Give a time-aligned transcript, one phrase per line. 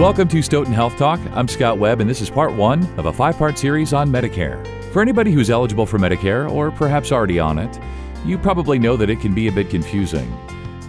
[0.00, 1.20] Welcome to Stoughton Health Talk.
[1.32, 4.66] I'm Scott Webb, and this is part one of a five part series on Medicare.
[4.94, 7.78] For anybody who's eligible for Medicare, or perhaps already on it,
[8.24, 10.32] you probably know that it can be a bit confusing.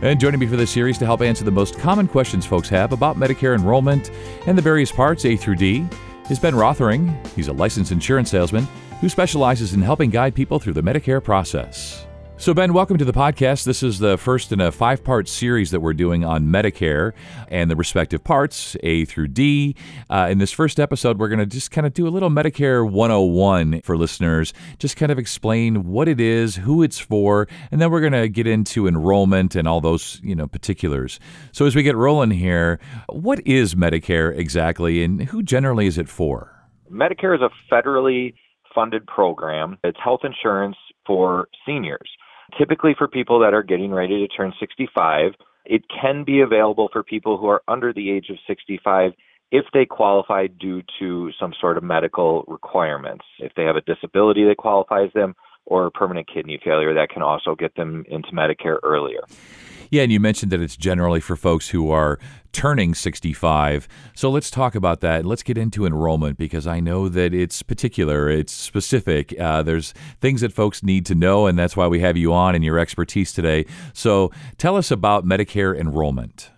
[0.00, 2.92] And joining me for this series to help answer the most common questions folks have
[2.92, 4.12] about Medicare enrollment
[4.46, 5.88] and the various parts A through D
[6.30, 7.12] is Ben Rothering.
[7.34, 8.68] He's a licensed insurance salesman
[9.00, 12.06] who specializes in helping guide people through the Medicare process.
[12.40, 13.64] So, Ben, welcome to the podcast.
[13.64, 17.12] This is the first in a five part series that we're doing on Medicare
[17.48, 19.76] and the respective parts, A through D.
[20.08, 22.90] Uh, in this first episode, we're going to just kind of do a little Medicare
[22.90, 27.90] 101 for listeners, just kind of explain what it is, who it's for, and then
[27.90, 31.20] we're going to get into enrollment and all those, you know, particulars.
[31.52, 32.80] So, as we get rolling here,
[33.10, 36.58] what is Medicare exactly and who generally is it for?
[36.90, 38.32] Medicare is a federally
[38.74, 39.76] funded program.
[39.84, 42.08] It's health insurance for seniors
[42.58, 45.32] typically for people that are getting ready to turn 65.
[45.64, 49.12] It can be available for people who are under the age of 65
[49.52, 53.24] if they qualify due to some sort of medical requirements.
[53.38, 55.34] If they have a disability that qualifies them
[55.66, 59.22] or permanent kidney failure, that can also get them into Medicare earlier.
[59.90, 62.20] Yeah, and you mentioned that it's generally for folks who are
[62.52, 63.88] turning 65.
[64.14, 65.26] So let's talk about that.
[65.26, 69.38] Let's get into enrollment because I know that it's particular, it's specific.
[69.38, 72.54] Uh, there's things that folks need to know, and that's why we have you on
[72.54, 73.66] and your expertise today.
[73.92, 76.50] So tell us about Medicare enrollment.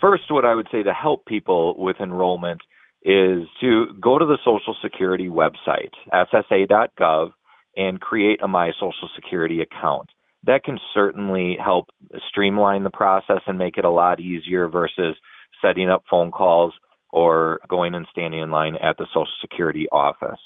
[0.00, 2.60] First, what I would say to help people with enrollment
[3.02, 7.32] is to go to the Social Security website, ssa.gov,
[7.76, 10.10] and create a My Social Security account
[10.46, 11.88] that can certainly help
[12.28, 15.16] streamline the process and make it a lot easier versus
[15.62, 16.72] setting up phone calls
[17.10, 20.40] or going and standing in line at the Social Security office.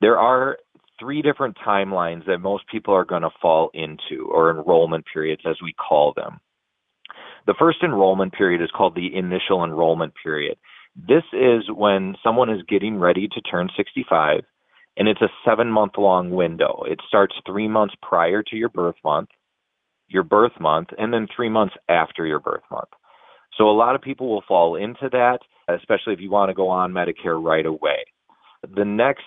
[0.00, 0.58] There are
[1.00, 5.56] three different timelines that most people are going to fall into, or enrollment periods as
[5.62, 6.40] we call them.
[7.46, 10.56] The first enrollment period is called the initial enrollment period.
[10.96, 14.44] This is when someone is getting ready to turn 65
[14.96, 16.84] and it's a seven month long window.
[16.86, 19.30] It starts three months prior to your birth month,
[20.08, 22.88] your birth month, and then three months after your birth month.
[23.56, 25.38] So a lot of people will fall into that,
[25.68, 28.04] especially if you want to go on Medicare right away.
[28.74, 29.22] The next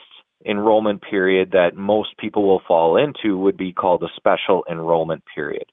[0.45, 5.65] enrollment period that most people will fall into would be called a special enrollment period.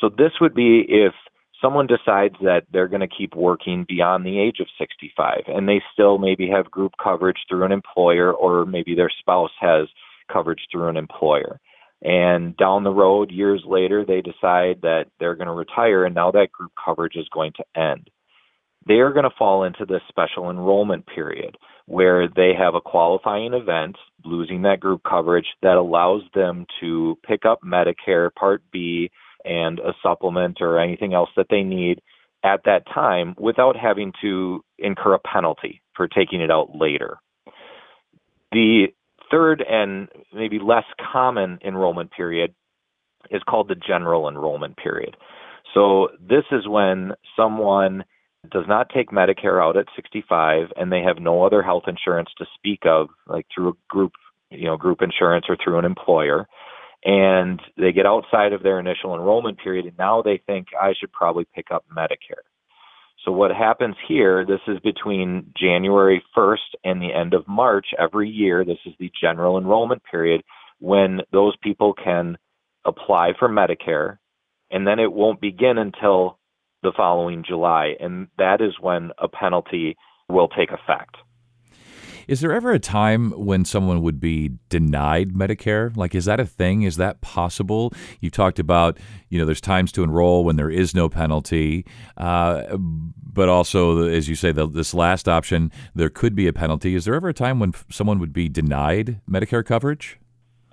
[0.00, 1.12] So this would be if
[1.60, 5.82] someone decides that they're going to keep working beyond the age of 65 and they
[5.92, 9.88] still maybe have group coverage through an employer or maybe their spouse has
[10.32, 11.60] coverage through an employer.
[12.00, 16.30] And down the road, years later, they decide that they're going to retire and now
[16.30, 18.08] that group coverage is going to end.
[18.86, 23.54] They are going to fall into this special enrollment period where they have a qualifying
[23.54, 29.10] event, losing that group coverage, that allows them to pick up Medicare Part B
[29.48, 32.00] and a supplement or anything else that they need
[32.44, 37.18] at that time without having to incur a penalty for taking it out later.
[38.52, 38.86] The
[39.30, 42.54] third and maybe less common enrollment period
[43.30, 45.16] is called the general enrollment period.
[45.74, 48.04] So this is when someone
[48.50, 52.46] does not take Medicare out at 65 and they have no other health insurance to
[52.54, 54.12] speak of like through a group,
[54.50, 56.46] you know, group insurance or through an employer
[57.04, 61.12] and they get outside of their initial enrollment period and now they think I should
[61.12, 62.44] probably pick up Medicare.
[63.24, 68.28] So what happens here, this is between January 1st and the end of March every
[68.28, 68.64] year.
[68.64, 70.42] This is the general enrollment period
[70.78, 72.38] when those people can
[72.84, 74.18] apply for Medicare
[74.70, 76.38] and then it won't begin until
[76.82, 79.96] the following July and that is when a penalty
[80.28, 81.16] will take effect.
[82.28, 85.96] Is there ever a time when someone would be denied Medicare?
[85.96, 86.82] Like, is that a thing?
[86.82, 87.90] Is that possible?
[88.20, 88.98] You've talked about,
[89.30, 91.86] you know, there's times to enroll when there is no penalty,
[92.18, 96.94] uh, but also, as you say, the, this last option, there could be a penalty.
[96.94, 100.18] Is there ever a time when someone would be denied Medicare coverage?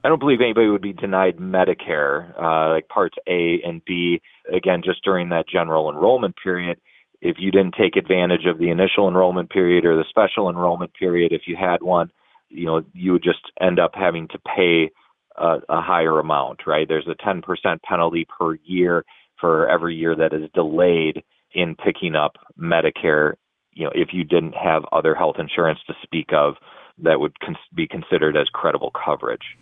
[0.03, 4.21] I don't believe anybody would be denied Medicare, uh, like Parts A and B,
[4.53, 6.79] again, just during that general enrollment period
[7.21, 11.31] if you didn't take advantage of the initial enrollment period or the special enrollment period,
[11.31, 12.11] if you had one,
[12.49, 14.91] you know, you would just end up having to pay
[15.37, 16.87] a, a higher amount, right?
[16.87, 17.43] There's a 10%
[17.81, 19.03] penalty per year
[19.39, 21.23] for every year that is delayed
[21.53, 23.33] in picking up Medicare,
[23.73, 26.55] you know, if you didn't have other health insurance to speak of
[26.97, 29.57] that would cons- be considered as credible coverage.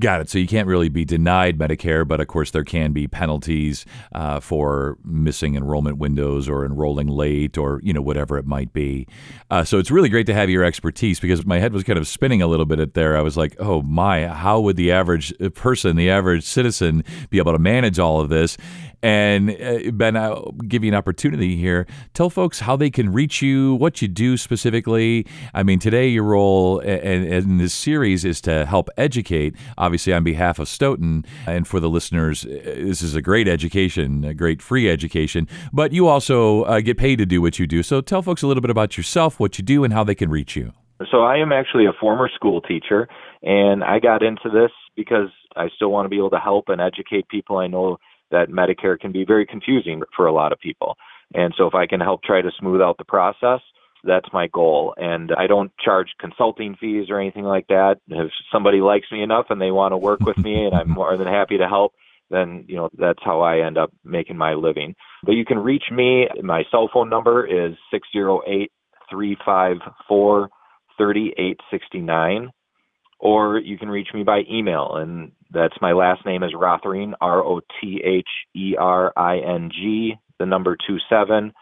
[0.00, 0.28] Got it.
[0.28, 4.40] So you can't really be denied Medicare, but of course there can be penalties uh,
[4.40, 9.06] for missing enrollment windows or enrolling late or you know whatever it might be.
[9.50, 12.08] Uh, so it's really great to have your expertise because my head was kind of
[12.08, 13.16] spinning a little bit at there.
[13.16, 17.52] I was like, oh my, how would the average person, the average citizen, be able
[17.52, 18.56] to manage all of this?
[19.04, 21.86] And uh, Ben, I'll give you an opportunity here.
[22.14, 25.26] Tell folks how they can reach you, what you do specifically.
[25.52, 30.24] I mean, today your role in, in this series is to help educate, obviously on
[30.24, 31.26] behalf of Stoughton.
[31.46, 35.48] And for the listeners, uh, this is a great education, a great free education.
[35.70, 37.82] But you also uh, get paid to do what you do.
[37.82, 40.30] So tell folks a little bit about yourself, what you do, and how they can
[40.30, 40.72] reach you.
[41.10, 43.06] So I am actually a former school teacher,
[43.42, 46.80] and I got into this because I still want to be able to help and
[46.80, 47.58] educate people.
[47.58, 47.98] I know
[48.34, 50.96] that Medicare can be very confusing for a lot of people.
[51.32, 53.60] And so if I can help try to smooth out the process,
[54.02, 54.94] that's my goal.
[54.96, 57.96] And I don't charge consulting fees or anything like that.
[58.08, 61.16] If somebody likes me enough and they want to work with me and I'm more
[61.16, 61.92] than happy to help,
[62.30, 64.94] then you know that's how I end up making my living.
[65.24, 66.26] But you can reach me.
[66.42, 68.72] My cell phone number is six zero eight
[69.10, 69.76] three five
[70.08, 70.48] four
[70.98, 72.50] thirty eight sixty nine
[73.24, 77.42] or you can reach me by email, and that's my last name is Rothering, R
[77.42, 81.52] O T H E R I N G, the number two seven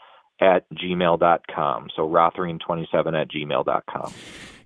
[0.41, 1.89] at gmail.com.
[1.95, 4.13] So rothering27 at gmail.com.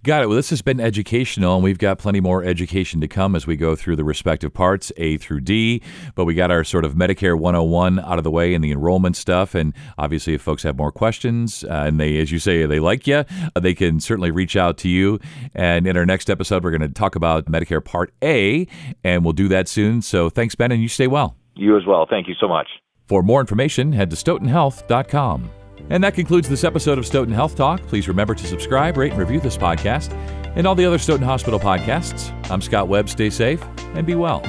[0.03, 0.27] Got it.
[0.29, 3.57] Well, this has been educational, and we've got plenty more education to come as we
[3.57, 5.83] go through the respective parts, A through D.
[6.15, 9.17] But we got our sort of Medicare 101 out of the way and the enrollment
[9.17, 9.55] stuff.
[9.55, 13.07] And obviously, if folks have more questions uh, and they, as you say, they like
[13.07, 15.19] you, uh, they can certainly reach out to you.
[15.55, 18.67] And in our next episode, we're going to talk about Medicare Part A,
[19.03, 20.03] and we'll do that soon.
[20.03, 21.37] So thanks, Ben, and you stay well.
[21.55, 22.07] You as well.
[22.09, 22.69] Thank you so much.
[23.07, 25.51] For more information, head to stoughtonhealth.com.
[25.91, 27.81] And that concludes this episode of Stoughton Health Talk.
[27.87, 30.13] Please remember to subscribe, rate, and review this podcast
[30.57, 32.33] and all the other Stoughton Hospital podcasts.
[32.51, 33.09] I'm Scott Webb.
[33.09, 33.63] Stay safe
[33.95, 34.43] and be well.